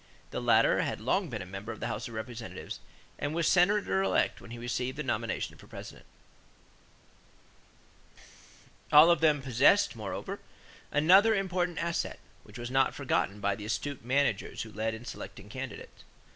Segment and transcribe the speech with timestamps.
[0.31, 2.79] The latter had long been a member of the House of Representatives
[3.19, 6.07] and was Senator elect when he received the nomination for President.
[8.91, 10.39] All of them possessed, moreover,
[10.91, 15.49] another important asset, which was not forgotten by the astute managers who led in selecting
[15.49, 16.03] candidates.